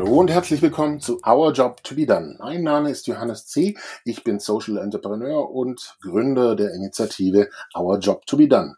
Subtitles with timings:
[0.00, 2.36] Hallo und herzlich willkommen zu Our Job to be Done.
[2.38, 3.76] Mein Name ist Johannes C.
[4.02, 8.76] Ich bin Social Entrepreneur und Gründer der Initiative Our Job to be Done.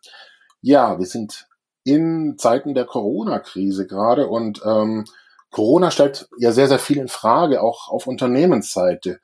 [0.62, 1.46] Ja, wir sind
[1.84, 5.05] in Zeiten der Corona-Krise gerade und ähm,
[5.52, 9.20] Corona stellt ja sehr, sehr viel in Frage, auch auf Unternehmensseite.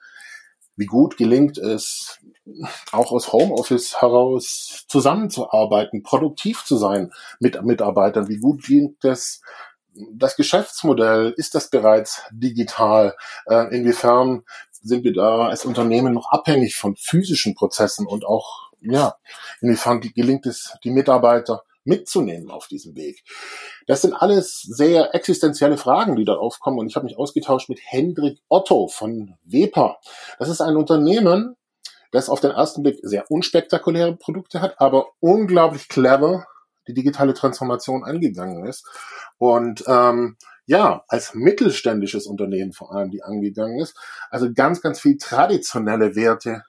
[0.77, 2.21] Wie gut gelingt es,
[2.93, 8.29] auch aus Homeoffice heraus zusammenzuarbeiten, produktiv zu sein mit Mitarbeitern?
[8.29, 9.43] Wie gut gelingt es,
[10.13, 13.17] das Geschäftsmodell, ist das bereits digital?
[13.47, 19.17] Äh, inwiefern sind wir da als Unternehmen noch abhängig von physischen Prozessen und auch, ja,
[19.61, 23.25] inwiefern gelingt es, die Mitarbeiter mitzunehmen auf diesem Weg?
[23.87, 26.79] Das sind alles sehr existenzielle Fragen, die da aufkommen.
[26.79, 29.99] Und ich habe mich ausgetauscht mit Hendrik Otto von Wepa.
[30.39, 31.57] Das ist ein Unternehmen,
[32.13, 36.47] das auf den ersten Blick sehr unspektakuläre Produkte hat, aber unglaublich clever
[36.89, 38.87] die digitale Transformation angegangen ist.
[39.39, 40.37] Und ähm,
[40.67, 43.97] ja, als mittelständisches Unternehmen vor allem, die angegangen ist,
[44.31, 46.65] also ganz, ganz viel traditionelle Werte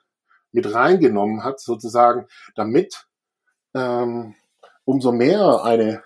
[0.52, 3.08] mit reingenommen hat, sozusagen, damit
[3.74, 4.36] ähm,
[4.86, 6.04] umso mehr eine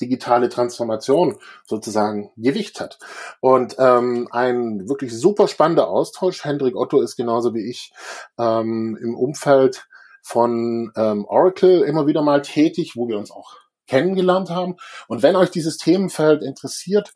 [0.00, 2.98] digitale Transformation sozusagen Gewicht hat.
[3.40, 6.44] Und ähm, ein wirklich super spannender Austausch.
[6.44, 7.92] Hendrik Otto ist genauso wie ich
[8.38, 9.88] ähm, im Umfeld
[10.28, 14.76] von ähm, Oracle immer wieder mal tätig, wo wir uns auch kennengelernt haben.
[15.06, 17.14] Und wenn euch dieses Themenfeld interessiert,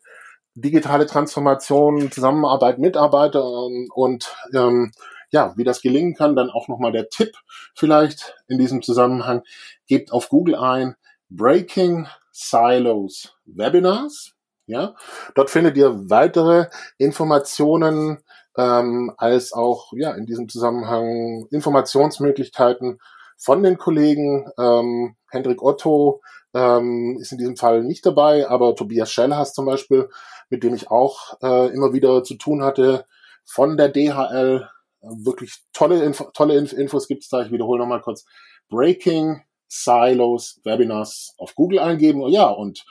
[0.55, 4.91] digitale Transformation, Zusammenarbeit, Mitarbeiter ähm, und ähm,
[5.29, 7.35] ja, wie das gelingen kann, dann auch nochmal der Tipp
[7.75, 9.43] vielleicht in diesem Zusammenhang.
[9.85, 10.95] Gebt auf Google ein
[11.29, 14.33] Breaking Silos Webinars.
[14.65, 14.95] Ja,
[15.35, 16.65] dort findet ihr weitere
[16.97, 18.23] Informationen
[18.57, 22.99] ähm, als auch ja in diesem Zusammenhang Informationsmöglichkeiten
[23.37, 24.49] von den Kollegen.
[24.57, 26.21] Ähm, Hendrik Otto
[26.53, 30.09] ähm, ist in diesem Fall nicht dabei, aber Tobias Schellhaas zum Beispiel,
[30.49, 33.05] mit dem ich auch äh, immer wieder zu tun hatte,
[33.45, 34.69] von der DHL.
[35.01, 37.41] Wirklich tolle, Info tolle Infos gibt's da.
[37.41, 38.25] Ich wiederhole nochmal kurz.
[38.69, 42.21] Breaking Silos Webinars auf Google eingeben.
[42.21, 42.85] Oh ja, und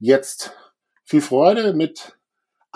[0.00, 0.52] jetzt
[1.04, 2.18] viel Freude mit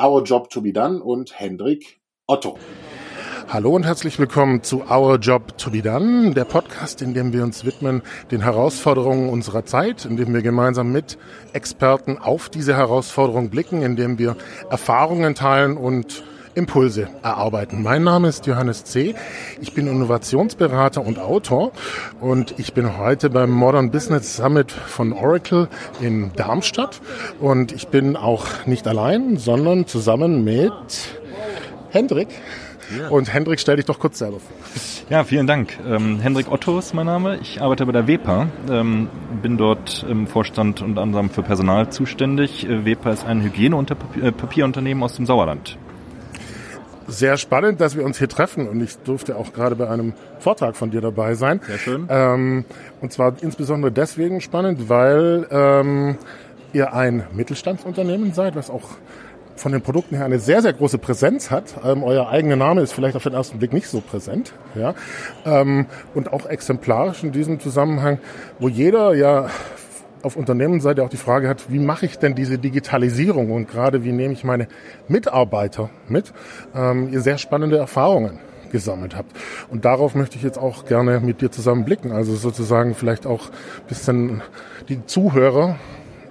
[0.01, 2.01] Our Job to be Done und Hendrik
[2.31, 2.59] Otto.
[3.49, 7.43] Hallo und herzlich willkommen zu Our Job to be Done, der Podcast, in dem wir
[7.43, 11.17] uns widmen den Herausforderungen unserer Zeit, in dem wir gemeinsam mit
[11.55, 14.37] Experten auf diese Herausforderungen blicken, in dem wir
[14.69, 16.23] Erfahrungen teilen und
[16.55, 17.83] Impulse erarbeiten.
[17.83, 19.15] Mein Name ist Johannes C.
[19.63, 21.73] Ich bin Innovationsberater und Autor
[22.21, 25.69] und ich bin heute beim Modern Business Summit von Oracle
[26.03, 27.01] in Darmstadt
[27.41, 30.75] und ich bin auch nicht allein, sondern zusammen mit
[31.91, 32.29] Hendrik.
[32.97, 33.09] Ja.
[33.09, 34.57] Und Hendrik, stell dich doch kurz selber vor.
[35.11, 35.79] Ja, vielen Dank.
[35.87, 37.39] Ähm, Hendrik Otto ist mein Name.
[37.43, 39.09] Ich arbeite bei der WEPA, ähm,
[39.43, 42.67] bin dort im Vorstand unter anderem für Personal zuständig.
[42.67, 45.77] Äh, WEPA ist ein Hygiene- und äh, Papierunternehmen aus dem Sauerland.
[47.07, 50.77] Sehr spannend, dass wir uns hier treffen und ich durfte auch gerade bei einem Vortrag
[50.77, 51.61] von dir dabei sein.
[51.67, 52.07] Sehr schön.
[52.11, 52.65] Ähm,
[53.01, 56.19] und zwar insbesondere deswegen spannend, weil ähm,
[56.75, 58.91] ihr ein Mittelstandsunternehmen seid, was auch
[59.59, 61.75] von den Produkten her eine sehr, sehr große Präsenz hat.
[61.85, 64.53] Ähm, euer eigener Name ist vielleicht auf den ersten Blick nicht so präsent.
[64.75, 64.95] Ja?
[65.45, 68.19] Ähm, und auch exemplarisch in diesem Zusammenhang,
[68.59, 69.49] wo jeder ja
[70.23, 74.13] auf Unternehmensseite auch die Frage hat, wie mache ich denn diese Digitalisierung und gerade wie
[74.13, 74.69] nehme ich meine
[75.07, 76.33] Mitarbeiter mit,
[76.75, 78.39] ähm, ihr sehr spannende Erfahrungen
[78.71, 79.33] gesammelt habt.
[79.71, 82.13] Und darauf möchte ich jetzt auch gerne mit dir zusammen blicken.
[82.13, 84.43] Also sozusagen vielleicht auch ein bisschen
[84.89, 85.77] die Zuhörer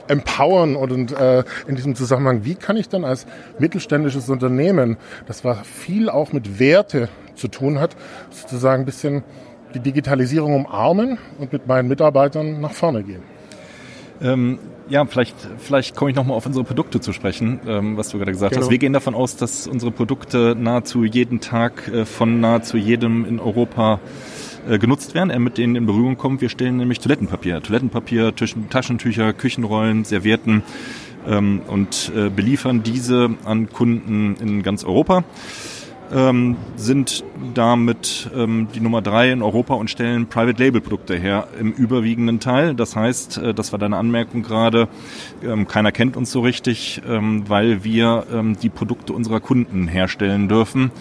[0.08, 3.26] empowern und äh, in diesem Zusammenhang, wie kann ich dann als
[3.60, 7.96] mittelständisches Unternehmen, das war viel auch mit Werte zu tun hat,
[8.30, 9.24] sozusagen ein bisschen
[9.74, 13.22] die Digitalisierung umarmen und mit meinen Mitarbeitern nach vorne gehen.
[14.22, 14.60] Ähm,
[14.90, 18.32] ja, vielleicht, vielleicht komme ich nochmal auf unsere Produkte zu sprechen, ähm, was du gerade
[18.32, 18.66] gesagt genau.
[18.66, 18.72] hast.
[18.72, 23.40] Wir gehen davon aus, dass unsere Produkte nahezu jeden Tag äh, von nahezu jedem in
[23.40, 24.00] Europa
[24.68, 26.42] äh, genutzt werden, er mit denen in Berührung kommt.
[26.42, 28.34] Wir stellen nämlich Toilettenpapier, Toilettenpapier,
[28.70, 30.64] Taschentücher, Küchenrollen, Servietten
[31.28, 35.24] ähm, und äh, beliefern diese an Kunden in ganz Europa.
[36.10, 41.50] Ähm, sind damit ähm, die Nummer drei in Europa und stellen Private Label Produkte her
[41.60, 42.76] im überwiegenden Teil.
[42.76, 44.88] Das heißt, äh, das war deine Anmerkung gerade,
[45.44, 50.48] ähm, keiner kennt uns so richtig, ähm, weil wir ähm, die Produkte unserer Kunden herstellen
[50.48, 50.92] dürfen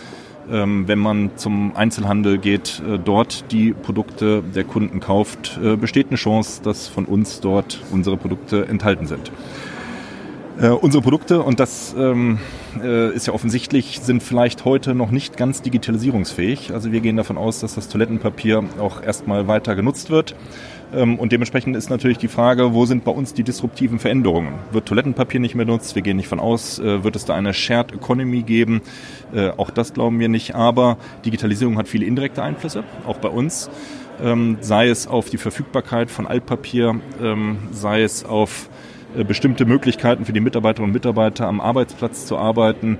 [0.48, 6.16] wenn man zum Einzelhandel geht, äh, dort die Produkte der Kunden kauft, äh, besteht eine
[6.16, 9.30] Chance, dass von uns dort unsere Produkte enthalten sind.
[10.58, 12.38] Äh, unsere Produkte, und das ähm,
[12.82, 16.72] äh, ist ja offensichtlich, sind vielleicht heute noch nicht ganz digitalisierungsfähig.
[16.72, 20.34] Also wir gehen davon aus, dass das Toilettenpapier auch erstmal weiter genutzt wird.
[20.94, 24.54] Ähm, und dementsprechend ist natürlich die Frage, wo sind bei uns die disruptiven Veränderungen?
[24.72, 25.94] Wird Toilettenpapier nicht mehr benutzt?
[25.94, 26.78] Wir gehen nicht von aus.
[26.78, 28.82] Äh, wird es da eine Shared Economy geben?
[29.34, 30.54] Äh, auch das glauben wir nicht.
[30.54, 33.70] Aber Digitalisierung hat viele indirekte Einflüsse, auch bei uns.
[34.22, 38.70] Ähm, sei es auf die Verfügbarkeit von Altpapier, ähm, sei es auf
[39.16, 42.98] äh, bestimmte Möglichkeiten für die Mitarbeiterinnen und Mitarbeiter am Arbeitsplatz zu arbeiten,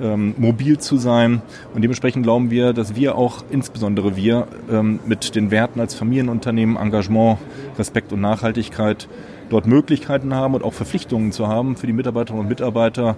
[0.00, 1.42] ähm, mobil zu sein.
[1.74, 6.76] Und dementsprechend glauben wir, dass wir auch, insbesondere wir, ähm, mit den Werten als Familienunternehmen,
[6.76, 7.38] Engagement,
[7.78, 9.08] Respekt und Nachhaltigkeit
[9.50, 13.16] dort Möglichkeiten haben und auch Verpflichtungen zu haben für die Mitarbeiterinnen und Mitarbeiter,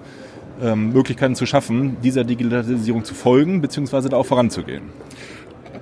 [0.63, 4.83] ähm, Möglichkeiten zu schaffen, dieser Digitalisierung zu folgen, beziehungsweise da auch voranzugehen.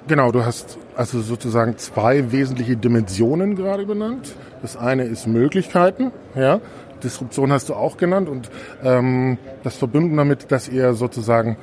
[0.07, 4.35] Genau, du hast also sozusagen zwei wesentliche Dimensionen gerade benannt.
[4.63, 6.61] Das eine ist Möglichkeiten, ja,
[7.03, 8.51] Disruption hast du auch genannt und
[8.83, 11.57] ähm, das verbunden damit, dass ihr sozusagen,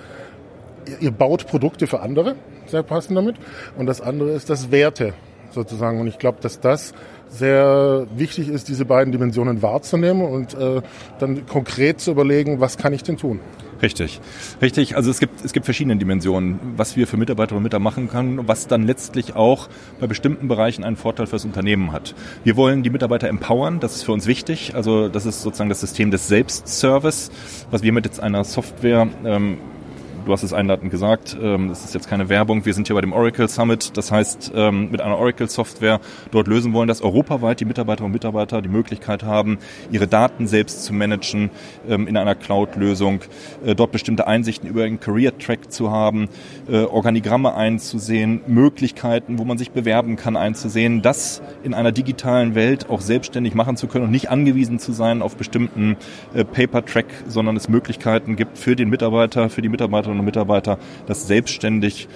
[0.87, 2.35] ihr, ihr baut Produkte für andere,
[2.67, 3.35] sehr passend damit.
[3.77, 5.13] Und das andere ist das Werte
[5.51, 5.99] sozusagen.
[5.99, 6.93] Und ich glaube, dass das
[7.29, 10.81] sehr wichtig ist, diese beiden Dimensionen wahrzunehmen und äh,
[11.19, 13.39] dann konkret zu überlegen, was kann ich denn tun.
[13.85, 14.19] Richtig,
[14.63, 14.95] richtig.
[14.95, 18.47] Also es gibt, es gibt verschiedene Dimensionen, was wir für Mitarbeiterinnen und Mitarbeiter machen können,
[18.47, 22.15] was dann letztlich auch bei bestimmten Bereichen einen Vorteil fürs Unternehmen hat.
[22.43, 24.73] Wir wollen die Mitarbeiter empowern, das ist für uns wichtig.
[24.73, 27.29] Also das ist sozusagen das System des Selbstservice,
[27.69, 29.59] was wir mit jetzt einer Software ähm,
[30.25, 33.01] du hast es einladend gesagt, ähm, es ist jetzt keine Werbung, wir sind hier bei
[33.01, 35.99] dem Oracle Summit, das heißt ähm, mit einer Oracle-Software
[36.31, 39.59] dort lösen wollen, dass europaweit die Mitarbeiterinnen und Mitarbeiter die Möglichkeit haben,
[39.91, 41.51] ihre Daten selbst zu managen
[41.87, 43.21] ähm, in einer Cloud-Lösung,
[43.63, 46.27] äh, dort bestimmte Einsichten über einen Career-Track zu haben,
[46.69, 52.89] äh, Organigramme einzusehen, Möglichkeiten, wo man sich bewerben kann, einzusehen, das in einer digitalen Welt
[52.89, 55.97] auch selbstständig machen zu können und nicht angewiesen zu sein auf bestimmten
[56.33, 60.79] äh, Paper-Track, sondern es Möglichkeiten gibt für den Mitarbeiter, für die Mitarbeiterinnen Mitarbeiterinnen und Mitarbeiter,
[61.07, 62.07] das selbstständig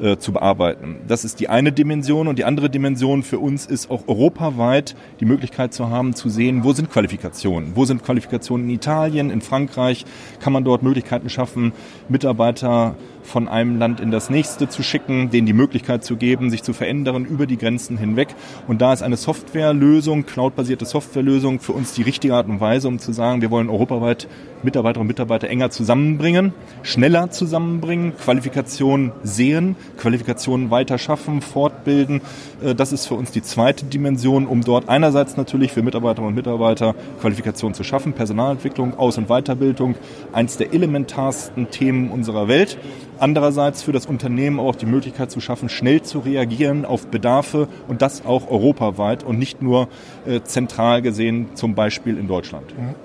[0.00, 0.96] äh, zu bearbeiten.
[1.06, 5.24] Das ist die eine Dimension und die andere Dimension für uns ist auch europaweit die
[5.24, 7.72] Möglichkeit zu haben, zu sehen, wo sind Qualifikationen?
[7.74, 10.04] Wo sind Qualifikationen in Italien, in Frankreich?
[10.40, 11.72] Kann man dort Möglichkeiten schaffen,
[12.08, 16.62] Mitarbeiter von einem Land in das nächste zu schicken, denen die Möglichkeit zu geben, sich
[16.62, 18.28] zu verändern über die Grenzen hinweg.
[18.66, 22.98] Und da ist eine Softwarelösung, cloudbasierte Softwarelösung für uns die richtige Art und Weise, um
[22.98, 24.28] zu sagen, wir wollen europaweit
[24.62, 26.52] Mitarbeiterinnen und Mitarbeiter enger zusammenbringen,
[26.82, 32.20] schneller zusammenbringen, Qualifikationen sehen, Qualifikationen weiter schaffen, fortbilden.
[32.62, 36.34] Äh, das ist für uns die zweite Dimension, um dort einerseits natürlich für Mitarbeiterinnen und
[36.34, 39.96] Mitarbeiter Qualifikationen zu schaffen, Personalentwicklung, Aus- und Weiterbildung,
[40.32, 42.78] eins der elementarsten Themen unserer Welt.
[43.22, 48.02] Andererseits für das Unternehmen auch die Möglichkeit zu schaffen, schnell zu reagieren auf Bedarfe und
[48.02, 49.86] das auch europaweit und nicht nur
[50.26, 52.76] äh, zentral gesehen, zum Beispiel in Deutschland.
[52.76, 52.96] Mhm.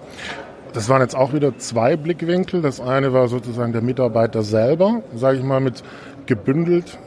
[0.73, 2.63] Das waren jetzt auch wieder zwei Blickwinkel.
[2.63, 5.83] Das eine war sozusagen der Mitarbeiter selber, sage ich mal, mit
[6.25, 6.97] gebündelt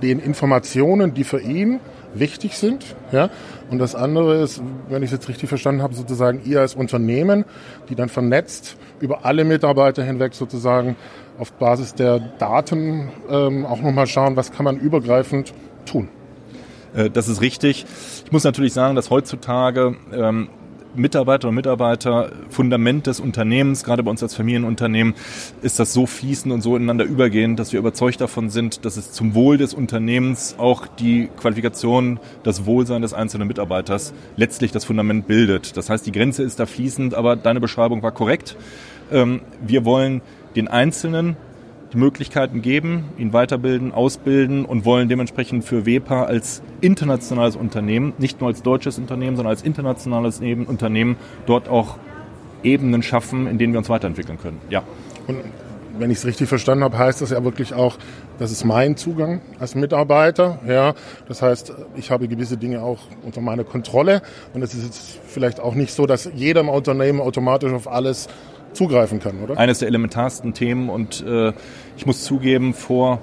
[0.00, 1.80] den Informationen, die für ihn
[2.14, 2.84] wichtig sind.
[3.10, 3.30] Ja?
[3.68, 7.44] Und das andere ist, wenn ich es jetzt richtig verstanden habe, sozusagen ihr als Unternehmen,
[7.88, 10.96] die dann vernetzt über alle Mitarbeiter hinweg sozusagen
[11.38, 15.54] auf Basis der Daten ähm, auch nochmal schauen, was kann man übergreifend
[15.86, 16.08] tun.
[16.94, 17.86] Äh, das ist richtig.
[18.24, 20.48] Ich muss natürlich sagen, dass heutzutage ähm,
[20.94, 25.14] Mitarbeiter und Mitarbeiter Fundament des Unternehmens, gerade bei uns als Familienunternehmen,
[25.62, 29.12] ist das so fließend und so ineinander übergehend, dass wir überzeugt davon sind, dass es
[29.12, 35.26] zum Wohl des Unternehmens auch die Qualifikation, das Wohlsein des einzelnen Mitarbeiters letztlich das Fundament
[35.26, 35.76] bildet.
[35.76, 38.56] Das heißt, die Grenze ist da fließend, aber deine Beschreibung war korrekt.
[39.10, 40.20] Ähm, wir wollen
[40.58, 41.36] den Einzelnen
[41.92, 48.40] die Möglichkeiten geben, ihn weiterbilden, ausbilden und wollen dementsprechend für WEPA als internationales Unternehmen, nicht
[48.40, 51.96] nur als deutsches Unternehmen, sondern als internationales Unternehmen dort auch
[52.62, 54.60] Ebenen schaffen, in denen wir uns weiterentwickeln können.
[54.68, 54.82] Ja.
[55.28, 55.38] Und
[55.98, 57.96] wenn ich es richtig verstanden habe, heißt das ja wirklich auch,
[58.38, 60.60] das ist mein Zugang als Mitarbeiter.
[60.66, 60.94] Ja,
[61.26, 64.22] das heißt, ich habe gewisse Dinge auch unter meiner Kontrolle
[64.54, 68.28] und es ist jetzt vielleicht auch nicht so, dass jeder im Unternehmen automatisch auf alles
[68.78, 69.58] zugreifen kann, oder?
[69.58, 71.52] Eines der elementarsten Themen und äh,
[71.96, 73.20] ich muss zugeben, vor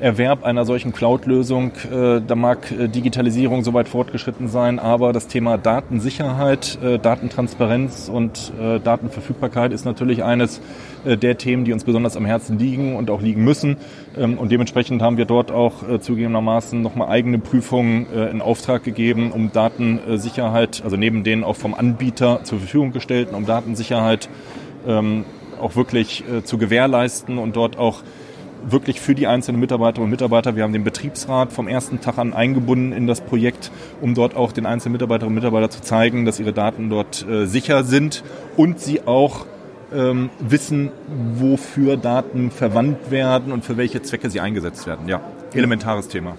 [0.00, 5.56] Erwerb einer solchen Cloud-Lösung, äh, da mag äh, Digitalisierung soweit fortgeschritten sein, aber das Thema
[5.56, 10.60] Datensicherheit, äh, Datentransparenz und äh, Datenverfügbarkeit ist natürlich eines
[11.04, 13.76] äh, der Themen, die uns besonders am Herzen liegen und auch liegen müssen.
[14.18, 19.30] Ähm, und dementsprechend haben wir dort auch äh, zugegebenermaßen nochmal eigene Prüfungen in Auftrag gegeben,
[19.32, 24.28] um Datensicherheit, also neben den auch vom Anbieter zur Verfügung gestellten, um Datensicherheit
[24.86, 25.24] ähm,
[25.60, 28.02] auch wirklich äh, zu gewährleisten und dort auch
[28.66, 30.56] wirklich für die einzelnen Mitarbeiterinnen und Mitarbeiter.
[30.56, 34.52] Wir haben den Betriebsrat vom ersten Tag an eingebunden in das Projekt, um dort auch
[34.52, 38.24] den einzelnen Mitarbeiterinnen und Mitarbeitern zu zeigen, dass ihre Daten dort äh, sicher sind
[38.56, 39.46] und sie auch
[39.94, 40.90] ähm, wissen,
[41.36, 45.08] wofür Daten verwandt werden und für welche Zwecke sie eingesetzt werden.
[45.08, 45.20] Ja,
[45.52, 46.36] elementares Thema.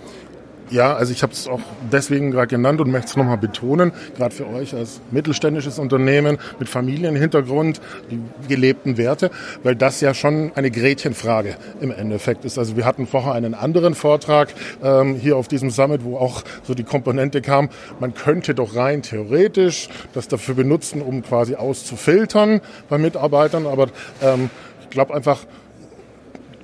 [0.71, 1.59] Ja, also ich habe es auch
[1.91, 6.69] deswegen gerade genannt und möchte es nochmal betonen, gerade für euch als mittelständisches Unternehmen mit
[6.69, 7.79] Familienhintergrund,
[8.09, 9.29] die gelebten Werte,
[9.61, 12.57] weil das ja schon eine Gretchenfrage im Endeffekt ist.
[12.57, 14.49] Also wir hatten vorher einen anderen Vortrag
[14.83, 17.69] ähm, hier auf diesem Summit, wo auch so die Komponente kam,
[17.99, 23.89] man könnte doch rein theoretisch das dafür benutzen, um quasi auszufiltern bei Mitarbeitern, aber
[24.23, 24.49] ähm,
[24.81, 25.45] ich glaube einfach,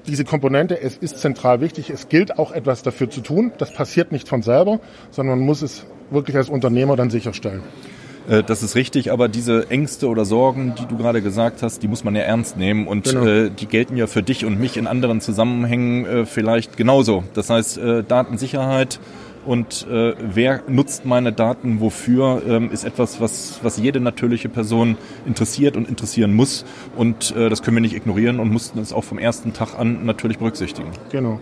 [0.07, 1.89] diese Komponente, es ist zentral wichtig.
[1.89, 3.51] Es gilt auch etwas dafür zu tun.
[3.57, 4.79] Das passiert nicht von selber,
[5.11, 7.63] sondern man muss es wirklich als Unternehmer dann sicherstellen.
[8.27, 11.87] Äh, das ist richtig, aber diese Ängste oder Sorgen, die du gerade gesagt hast, die
[11.87, 13.25] muss man ja ernst nehmen und genau.
[13.25, 17.23] äh, die gelten ja für dich und mich in anderen Zusammenhängen äh, vielleicht genauso.
[17.33, 18.99] Das heißt, äh, Datensicherheit
[19.45, 24.97] und äh, wer nutzt meine Daten wofür, ähm, ist etwas, was, was jede natürliche Person
[25.25, 26.65] interessiert und interessieren muss.
[26.95, 30.05] Und äh, das können wir nicht ignorieren und mussten es auch vom ersten Tag an
[30.05, 30.89] natürlich berücksichtigen.
[31.11, 31.39] Genau.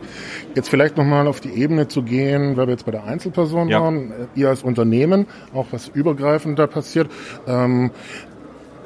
[0.55, 3.81] Jetzt vielleicht nochmal auf die Ebene zu gehen, weil wir jetzt bei der Einzelperson ja.
[3.81, 7.09] waren, ihr als Unternehmen, auch was übergreifend da passiert.
[7.47, 7.91] Ähm,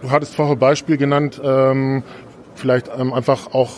[0.02, 2.04] du hattest vorher Beispiel genannt, ähm,
[2.56, 3.72] vielleicht ähm, einfach auch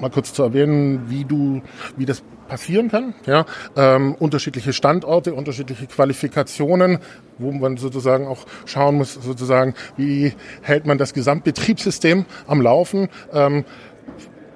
[0.00, 1.62] mal kurz zu erwähnen, wie du,
[1.96, 3.14] wie das passieren kann.
[3.26, 6.98] Ja, ähm, unterschiedliche Standorte, unterschiedliche Qualifikationen,
[7.38, 13.08] wo man sozusagen auch schauen muss, sozusagen, wie hält man das Gesamtbetriebssystem am Laufen.
[13.32, 13.64] Ähm,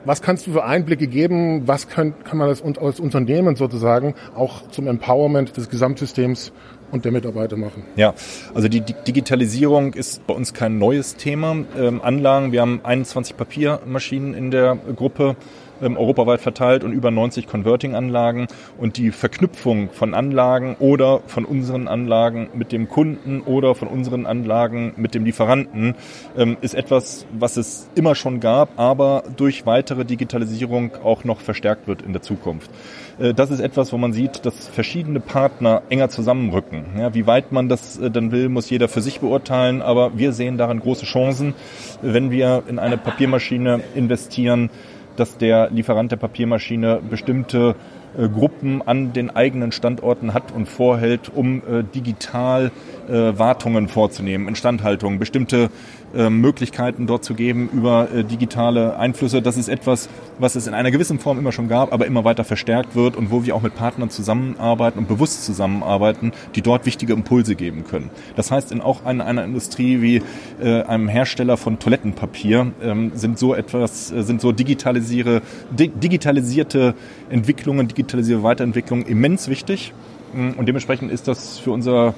[0.04, 1.66] was kannst du für Einblicke geben?
[1.66, 6.52] Was kann, kann man als, als Unternehmen sozusagen auch zum Empowerment des Gesamtsystems
[6.90, 7.84] und der Mitarbeiter machen.
[7.96, 8.14] Ja,
[8.54, 11.56] also die Digitalisierung ist bei uns kein neues Thema.
[11.76, 15.36] Ähm, Anlagen, wir haben 21 Papiermaschinen in der Gruppe
[15.82, 18.46] ähm, europaweit verteilt und über 90 Converting-Anlagen.
[18.78, 24.26] Und die Verknüpfung von Anlagen oder von unseren Anlagen mit dem Kunden oder von unseren
[24.26, 25.94] Anlagen mit dem Lieferanten
[26.36, 31.88] ähm, ist etwas, was es immer schon gab, aber durch weitere Digitalisierung auch noch verstärkt
[31.88, 32.70] wird in der Zukunft.
[33.18, 36.84] Äh, das ist etwas, wo man sieht, dass verschiedene Partner enger zusammenrücken.
[36.98, 40.32] Ja, wie weit man das äh, dann will, muss jeder für sich beurteilen, aber wir
[40.32, 41.54] sehen darin große Chancen,
[42.02, 44.70] wenn wir in eine Papiermaschine investieren,
[45.16, 47.76] dass der Lieferant der Papiermaschine bestimmte
[48.16, 52.70] Gruppen an den eigenen Standorten hat und vorhält, um äh, digital
[53.08, 55.70] äh, Wartungen vorzunehmen, Instandhaltung, bestimmte
[56.14, 59.42] äh, Möglichkeiten dort zu geben über äh, digitale Einflüsse.
[59.42, 62.44] Das ist etwas, was es in einer gewissen Form immer schon gab, aber immer weiter
[62.44, 67.12] verstärkt wird und wo wir auch mit Partnern zusammenarbeiten und bewusst zusammenarbeiten, die dort wichtige
[67.12, 68.10] Impulse geben können.
[68.36, 70.22] Das heißt, in auch in einer Industrie wie
[70.62, 76.94] äh, einem Hersteller von Toilettenpapier ähm, sind so etwas, äh, sind so digitalisiere, di digitalisierte
[77.28, 78.03] Entwicklungen, digitalisierte
[78.42, 79.92] Weiterentwicklungen immens wichtig.
[80.32, 82.14] Und dementsprechend ist das für unser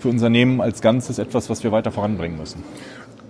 [0.00, 2.64] für Unternehmen als Ganzes etwas, was wir weiter voranbringen müssen.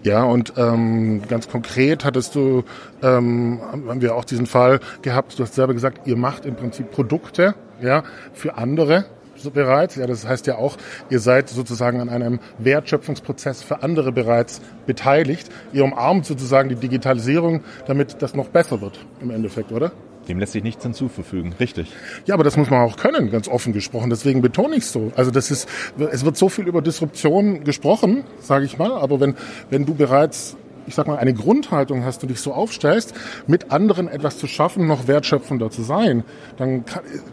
[0.02, 2.64] Ja, und ähm, ganz konkret hattest du,
[3.02, 6.90] ähm, haben wir auch diesen Fall gehabt, du hast selber gesagt, ihr macht im Prinzip
[6.90, 8.02] Produkte ja,
[8.32, 9.04] für andere
[9.52, 9.96] bereits.
[9.96, 10.76] Ja, das heißt ja auch,
[11.08, 15.48] ihr seid sozusagen an einem Wertschöpfungsprozess für andere bereits beteiligt.
[15.72, 19.92] Ihr umarmt sozusagen die Digitalisierung, damit das noch besser wird im Endeffekt, oder?
[20.30, 21.92] Dem lässt sich nichts hinzufügen, richtig.
[22.24, 24.10] Ja, aber das muss man auch können, ganz offen gesprochen.
[24.10, 25.10] Deswegen betone ich es so.
[25.16, 25.68] Also das ist,
[25.98, 28.92] es wird so viel über Disruption gesprochen, sage ich mal.
[28.92, 29.34] Aber wenn,
[29.70, 30.56] wenn du bereits
[30.90, 33.14] ich sag mal, eine Grundhaltung hast und dich so aufstellst,
[33.46, 36.24] mit anderen etwas zu schaffen, noch wertschöpfender zu sein,
[36.56, 36.84] dann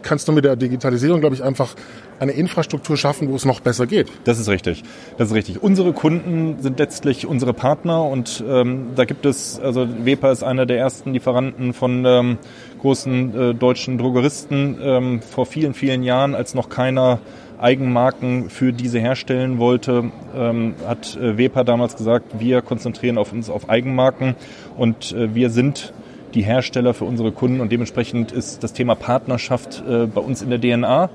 [0.02, 1.74] kannst du mit der Digitalisierung, glaube ich, einfach
[2.20, 4.12] eine Infrastruktur schaffen, wo es noch besser geht.
[4.24, 4.84] Das ist richtig.
[5.16, 5.60] Das ist richtig.
[5.60, 10.64] Unsere Kunden sind letztlich unsere Partner und ähm, da gibt es, also Wepa ist einer
[10.64, 12.38] der ersten Lieferanten von ähm,
[12.80, 17.18] großen äh, deutschen Drogeristen ähm, vor vielen, vielen Jahren, als noch keiner
[17.60, 23.50] Eigenmarken für diese herstellen wollte, ähm, hat äh, Wepa damals gesagt, wir konzentrieren auf uns
[23.50, 24.36] auf Eigenmarken
[24.76, 25.92] und äh, wir sind
[26.34, 30.50] die Hersteller für unsere Kunden und dementsprechend ist das Thema Partnerschaft äh, bei uns in
[30.50, 31.10] der DNA.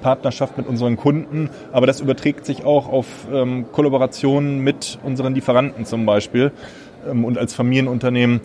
[0.00, 5.84] Partnerschaft mit unseren Kunden, aber das überträgt sich auch auf ähm, Kollaborationen mit unseren Lieferanten
[5.84, 6.52] zum Beispiel
[7.06, 8.40] ähm, und als Familienunternehmen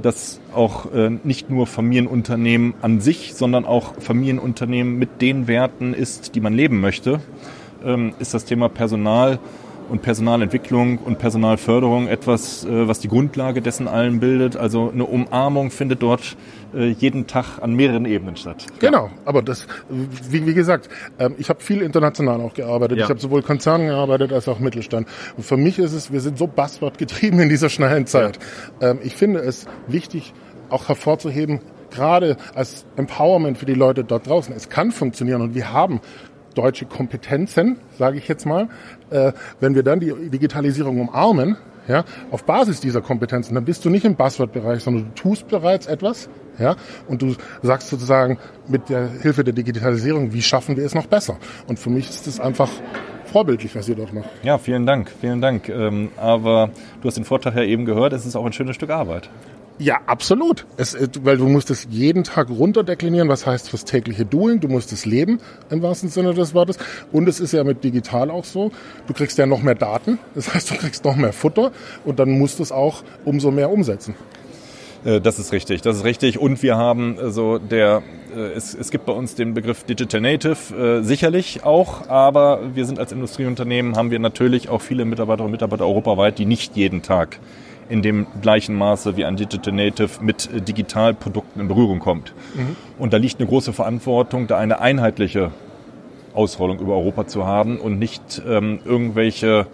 [0.00, 6.34] dass auch äh, nicht nur Familienunternehmen an sich, sondern auch Familienunternehmen mit den Werten ist,
[6.34, 7.20] die man leben möchte,
[7.84, 9.38] ähm, ist das Thema Personal
[9.88, 14.56] und Personalentwicklung und Personalförderung etwas, äh, was die Grundlage dessen allen bildet.
[14.56, 16.36] Also eine Umarmung findet dort
[16.74, 18.66] äh, jeden Tag an mehreren Ebenen statt.
[18.78, 22.98] Genau, aber das, wie, wie gesagt, ähm, ich habe viel international auch gearbeitet.
[22.98, 23.04] Ja.
[23.04, 25.08] Ich habe sowohl Konzernen gearbeitet als auch Mittelstand.
[25.36, 28.38] Und für mich ist es, wir sind so Buzzword getrieben in dieser schnellen Zeit.
[28.80, 28.90] Ja.
[28.90, 30.32] Ähm, ich finde es wichtig,
[30.70, 34.54] auch hervorzuheben, gerade als Empowerment für die Leute dort draußen.
[34.54, 36.00] Es kann funktionieren und wir haben
[36.58, 38.68] deutsche Kompetenzen, sage ich jetzt mal.
[39.10, 43.90] Äh, wenn wir dann die Digitalisierung umarmen, ja, auf Basis dieser Kompetenzen, dann bist du
[43.90, 49.08] nicht im Buzzword-Bereich, sondern du tust bereits etwas, ja, und du sagst sozusagen mit der
[49.08, 51.38] Hilfe der Digitalisierung, wie schaffen wir es noch besser?
[51.66, 52.68] Und für mich ist das einfach
[53.32, 54.28] vorbildlich, was ihr dort macht.
[54.42, 55.68] Ja, vielen Dank, vielen Dank.
[55.68, 58.90] Ähm, aber du hast den Vortrag ja eben gehört, es ist auch ein schönes Stück
[58.90, 59.30] Arbeit.
[59.78, 60.66] Ja, absolut.
[60.76, 64.60] Es, äh, weil du musst es jeden Tag runterdeklinieren, was heißt fürs tägliche Doing.
[64.60, 65.38] Du musst es leben,
[65.70, 66.78] im wahrsten Sinne des Wortes.
[67.12, 68.72] Und es ist ja mit digital auch so.
[69.06, 70.18] Du kriegst ja noch mehr Daten.
[70.34, 71.70] Das heißt, du kriegst noch mehr Futter
[72.04, 74.14] und dann musst du es auch umso mehr umsetzen.
[75.04, 76.38] Äh, das ist richtig, das ist richtig.
[76.38, 78.02] Und wir haben äh, so der,
[78.54, 82.98] es, es gibt bei uns den Begriff Digital Native äh, sicherlich auch, aber wir sind
[82.98, 87.38] als Industrieunternehmen, haben wir natürlich auch viele Mitarbeiterinnen und Mitarbeiter europaweit, die nicht jeden Tag
[87.88, 92.34] in dem gleichen Maße wie ein Digital Native mit Digitalprodukten in Berührung kommt.
[92.54, 92.76] Mhm.
[92.98, 95.50] Und da liegt eine große Verantwortung, da eine einheitliche
[96.34, 99.66] Ausrollung über Europa zu haben und nicht ähm, irgendwelche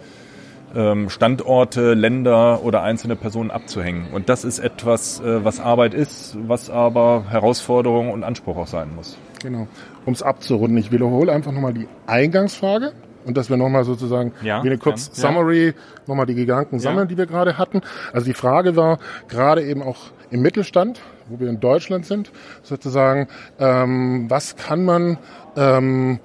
[0.75, 4.07] ähm, Standorte, Länder oder einzelne Personen abzuhängen.
[4.13, 8.89] Und das ist etwas, äh, was Arbeit ist, was aber Herausforderung und Anspruch auch sein
[8.95, 9.17] muss.
[9.41, 9.67] Genau.
[10.05, 12.93] Um es abzurunden, ich wiederhole einfach nochmal die Eingangsfrage
[13.25, 15.27] und dass wir nochmal sozusagen ja, wie eine kurz ja.
[15.27, 15.73] Summary
[16.07, 17.81] nochmal die Gedanken sammeln, die wir gerade hatten.
[18.13, 19.97] Also die Frage war gerade eben auch
[20.29, 22.31] im Mittelstand, wo wir in Deutschland sind,
[22.63, 23.27] sozusagen,
[23.59, 25.17] ähm, was kann man
[25.55, 26.19] ähm,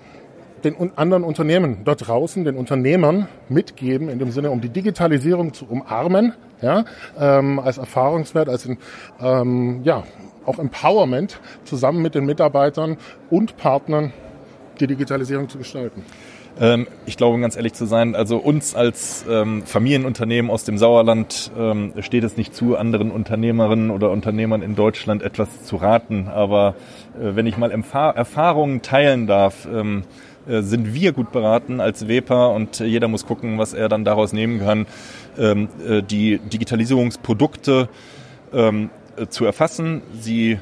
[0.64, 5.66] den anderen Unternehmen dort draußen, den Unternehmern mitgeben, in dem Sinne, um die Digitalisierung zu
[5.66, 6.84] umarmen, ja,
[7.18, 8.76] ähm, als Erfahrungswert, als in,
[9.20, 10.04] ähm, ja,
[10.44, 12.98] auch Empowerment zusammen mit den Mitarbeitern
[13.30, 14.12] und Partnern
[14.80, 16.04] die Digitalisierung zu gestalten.
[16.58, 20.78] Ähm, ich glaube, um ganz ehrlich zu sein, also uns als ähm, Familienunternehmen aus dem
[20.78, 26.28] Sauerland ähm, steht es nicht zu, anderen Unternehmerinnen oder Unternehmern in Deutschland etwas zu raten.
[26.28, 26.74] Aber
[27.14, 32.80] äh, wenn ich mal Erfahrungen teilen darf, äh, sind wir gut beraten als WEPA und
[32.80, 34.86] jeder muss gucken, was er dann daraus nehmen kann,
[35.36, 37.88] äh, die Digitalisierungsprodukte
[39.28, 40.58] zu erfassen, sie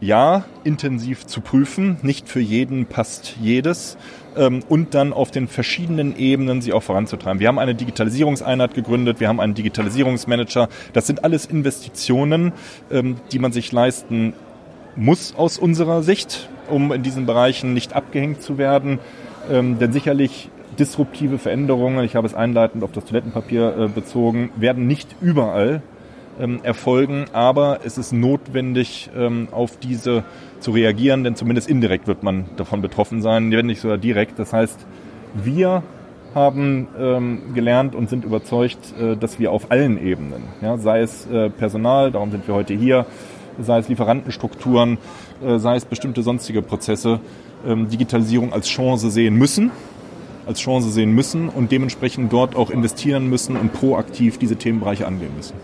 [0.00, 1.98] ja intensiv zu prüfen.
[2.02, 3.96] Nicht für jeden passt jedes
[4.36, 7.40] ähm, und dann auf den verschiedenen Ebenen sie auch voranzutreiben.
[7.40, 10.68] Wir haben eine Digitalisierungseinheit gegründet, wir haben einen Digitalisierungsmanager.
[10.92, 12.52] Das sind alles Investitionen,
[12.90, 14.34] ähm, die man sich leisten
[14.96, 18.98] muss aus unserer Sicht, um in diesen Bereichen nicht abgehängt zu werden.
[19.50, 24.86] Ähm, denn sicherlich disruptive Veränderungen, ich habe es einleitend auf das Toilettenpapier äh, bezogen, werden
[24.86, 25.82] nicht überall
[26.40, 30.24] ähm, erfolgen, aber es ist notwendig, ähm, auf diese
[30.60, 34.38] zu reagieren, denn zumindest indirekt wird man davon betroffen sein, wenn nicht sogar direkt.
[34.38, 34.86] Das heißt,
[35.34, 35.82] wir
[36.34, 41.26] haben ähm, gelernt und sind überzeugt, äh, dass wir auf allen Ebenen, ja, sei es
[41.26, 43.06] äh, Personal, darum sind wir heute hier,
[43.58, 44.98] sei es Lieferantenstrukturen,
[45.44, 47.20] äh, sei es bestimmte sonstige Prozesse,
[47.66, 49.70] ähm, Digitalisierung als Chance sehen müssen,
[50.46, 55.34] als Chance sehen müssen und dementsprechend dort auch investieren müssen und proaktiv diese Themenbereiche angehen
[55.36, 55.54] müssen.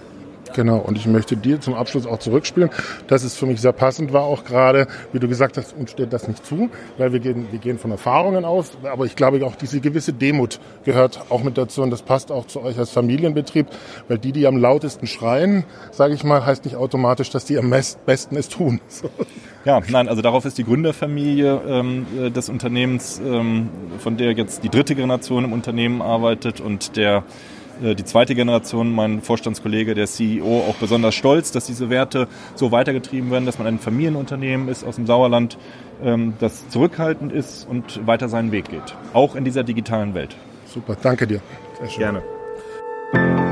[0.57, 2.71] Genau, und ich möchte dir zum Abschluss auch zurückspielen,
[3.09, 6.15] dass es für mich sehr passend war, auch gerade, wie du gesagt hast, uns steht
[6.15, 9.55] das nicht zu, weil wir gehen, wir gehen von Erfahrungen aus, aber ich glaube auch
[9.55, 13.67] diese gewisse Demut gehört auch mit dazu und das passt auch zu euch als Familienbetrieb,
[14.09, 17.69] weil die, die am lautesten schreien, sage ich mal, heißt nicht automatisch, dass die am
[17.69, 18.81] besten es tun.
[19.67, 24.63] Ja, nein, also darauf ist die Gründerfamilie ähm, äh, des Unternehmens, ähm, von der jetzt
[24.63, 27.25] die dritte Generation im Unternehmen arbeitet und der
[27.81, 33.31] die zweite Generation, mein Vorstandskollege, der CEO, auch besonders stolz, dass diese Werte so weitergetrieben
[33.31, 35.59] werden, dass man ein Familienunternehmen ist aus dem Sauerland,
[36.03, 38.97] ähm, das zurückhaltend ist und weiter seinen Weg geht.
[39.13, 40.37] Auch in dieser digitalen Welt.
[40.67, 41.41] Super, danke dir.
[41.79, 42.23] Sehr schön.
[43.13, 43.46] Gerne.